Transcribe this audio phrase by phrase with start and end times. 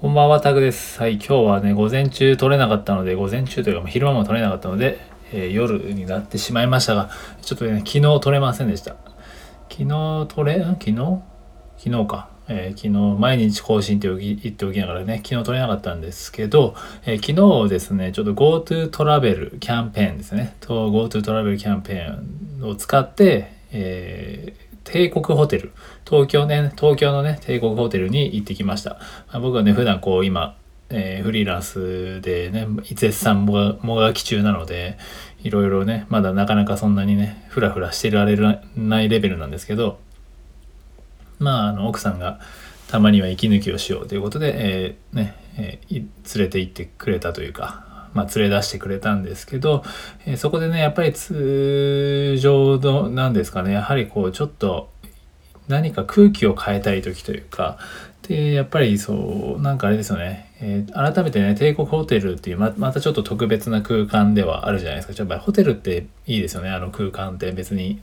[0.00, 0.98] こんばんは、タグです。
[0.98, 4.98] はい、今日はね、午前中取れなかったので、午前中というか、昼間も取れなかったので、
[5.30, 7.10] えー夜になってしまいましたが、
[7.42, 8.96] ちょっとね、昨日取れませんでした。
[9.68, 10.94] 昨日取れ、昨日？
[11.76, 12.30] 昨日か。
[12.48, 16.74] えー昨日、毎日更新って言っておきながらね、昨日取れなかったんですけど、
[17.04, 25.72] えー昨日ですね、ちょっと GoTo トラベルキャンペーンですね、GoTo トラベルキャンペーンを使って、えー帝国ホテル。
[26.04, 30.56] 東京ね東京のね帝国ホテルに行ってきました、まあ僕はね普段こう今、
[30.88, 34.98] えーフリーランスでね絶賛もがもがき中なので
[35.42, 38.36] いろいろねまだなかなかそんなにねフラフラしてられ
[38.76, 40.00] ないレベルなんですけど
[41.38, 42.40] まああの奥さんが
[42.88, 46.08] たまには息抜きをしようということで、えーねえー連
[46.46, 49.84] れて行ってくれたというかまあ、連れ出してくれたんですけど、
[50.26, 54.90] えーそこでねやっぱり通常のなんですかねやはりこうちょっと
[55.68, 57.78] 何か空気を変えたい時というか
[58.26, 65.14] でやっぱりそうなんかあれですよね、えー改めてね帝国ホテルっていうままたちょっと特別な空間ではあるじゃないですか。
[65.16, 68.00] やっぱりホテルっていいですよねあの空間って別に。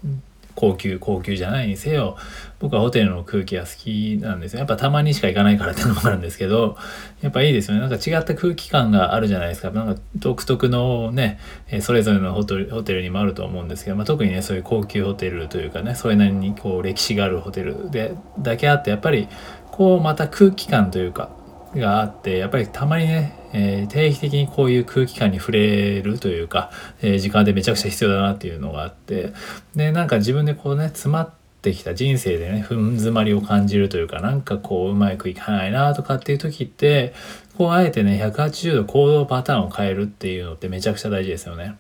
[0.58, 2.18] 高級高級じゃないにせよ
[2.58, 4.60] 僕はホテルの空気が好きなんですよ。
[4.60, 6.76] やっぱたまにしか行かないからっていうのもあるんですけど
[7.22, 7.82] やっぱいいですよね。
[7.82, 9.70] なんか違った空気感があるじゃないですか。
[9.70, 11.40] なんか独特のね
[11.82, 19.28] それぞれのホテルホテルにもあると思うんですけど、まあ、特にねそういう高級ホテルというかねそれなりにこう歴史があるホテルでだけあってやっぱり
[19.72, 21.30] こうまた空気感というか
[21.76, 29.34] があってやっぱりたまにね、えー定期的にこういう空気感に触れるというか、えー時間でめちゃくちゃ必要だなっていうのがあって
[29.76, 31.32] でなんか自分でこうね詰まっ
[31.62, 37.14] てきた人生でね踏ん詰まりを感じるというかなんかこううまくいかないなとかっていう時って
[37.58, 41.76] こうあえてね180度行動パターンを変えるっていうのってめちゃくちゃ大事ですよね。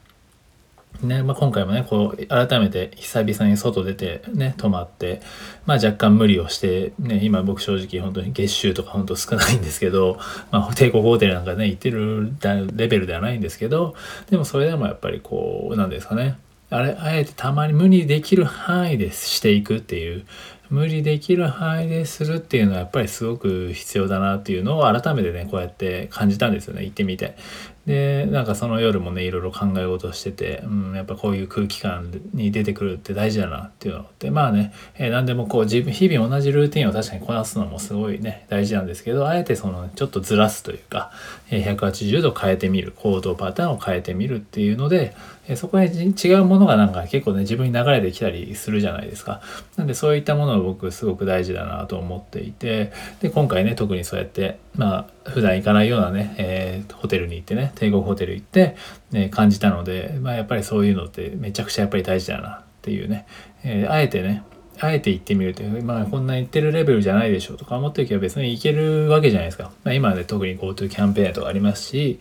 [1.01, 5.21] ねまあ、今回もねこう改めて久々に外出てね泊まって、
[5.65, 10.17] まあ、若干無理をして、ね、今僕正直本当に月収とか本当少ないんですけど、
[10.49, 12.33] まあ、帝国ホテルなんかね行ってる
[12.75, 13.95] レベルではないんですけど
[14.31, 20.25] でもそれでもやっぱりこうなんですかねあれあえてたまに無理できる範囲でしていくっていう
[20.69, 27.37] 無理できる範囲でするっていうのはやっぱりすごく必要だなっていうのを改めてねこうやって感じたんですよね行ってみて。
[27.87, 41.11] でなんかその夜もねいろいろ考え事してて、うん、やっぱこういう空気感に出てくるって大事だなっていうのってまあね、えー何でもこう自分日々同じルーティンを確かにこなすのもすごいね大事なんですけどあえてそのちょっとずらすというか、
[41.49, 45.15] えー180度変えてみる行動パターンを変えてみるっていうので、
[45.47, 49.39] えーそこへ違うものがなんか結構ね自分に流れてきたりするじゃないですか。
[49.77, 58.75] なんでそういったものを僕すごく大事だなと思っていてで今回ね特にそうやってまあ普段行かないようなね、えーホテルに行ってね帝国ホテル行って、
[59.11, 63.27] ね、感じたので、まあ、やっぱりそういうのってめちゃくちゃやっぱり大事だなっていうね、
[63.63, 64.43] えーあえてね
[64.79, 69.71] あえて行ってみるという、まあ、こんな行ってるレベルじゃないでしょうとか思ってるけど別に行けるわけじゃないですか。
[69.83, 72.19] まあ、今ね、特に GoTo キャンペーンとかありますし、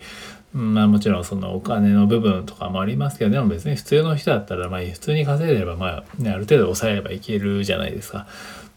[0.52, 8.26] まあもちろんそのお金の部分とかもありますけど、でも別に普通の人だったら、まあ普通に稼いでれば、まあね、ある程度抑えればいけるじゃないですか。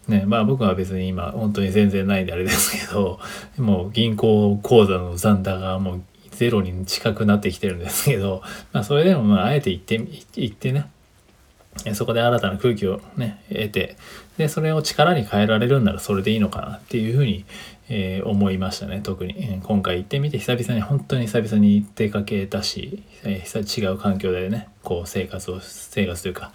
[0.08, 3.20] ね、まあ僕は別に今本当に全然ないんであれですけど、
[3.58, 10.86] もう銀行口座の残高がもうゼロに近くなってきてるんですけど、まあそれでもまああえて行って、行ってね、
[11.94, 13.96] そこで新たな空気をね得て
[14.36, 17.44] でそれを力に変えられるんならそれでいいのかなっていうふうに、
[17.88, 26.52] えー思いましたね特に、今回行ってみて久々に本当に久々に出かけたし、えー違う環境でねこう生活を生活というか、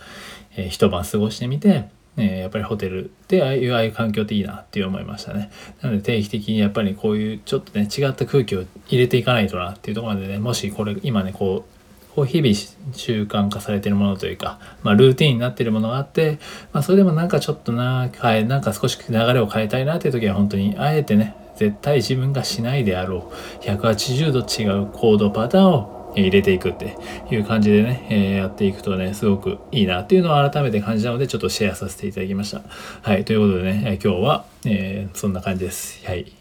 [0.56, 5.52] えー一晩過ごしてみてえやっぱりホテルでああいうああいう環境っていいなって思いましたね。
[5.81, 11.76] なので定期的にやっぱりこういうちょっとね違った空気を入れていかないとなっていうところまでねもしこれ今ねこう
[12.16, 12.56] こう日々
[12.94, 16.40] 習慣化されてるものというか、まあ、ルーティンになってるものがあって、
[16.72, 26.98] まあ、それでもなんかちょっとな変えなんか少し流れを変えたいなっていう時は本当にあえてね絶対自分がしないであろう180度違う行動パターンを入れていくって
[27.31, 32.62] いう感じでね、えーやっていくとねすごくいいなっていうのを改めて感じたのでちょっとシェアさせていただきました。
[33.02, 36.06] はいということでね、今日は、えーそんな感じです。
[36.06, 36.31] はい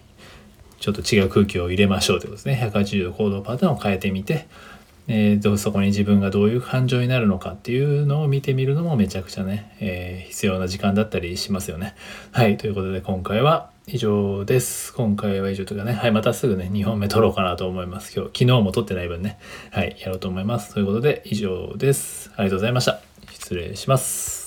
[0.81, 2.71] ちょっと違う空気を入れましょうということですね。
[2.71, 4.47] 180度行動パターンを変えてみて、
[5.09, 11.95] えーどそこに自分がどういう感情になるのかっていうのを見てみるのもめちゃくちゃね、えー必要な時間だったりしますよね。
[12.33, 14.95] はい、ということで今回は以上です。
[14.95, 18.15] 今回は以上というかね、はい、またすぐね、2本目撮ろうかなと思います。
[18.17, 19.39] 今日、昨日も撮ってない分ね、
[19.73, 20.73] はい、やろうと思います。
[20.73, 22.31] ということで以上です。
[22.37, 23.01] ありがとうございました。
[23.31, 24.44] 失礼します。